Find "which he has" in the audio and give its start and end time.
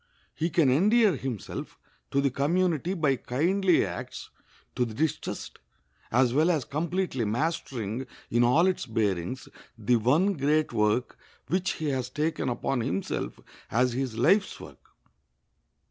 11.49-12.09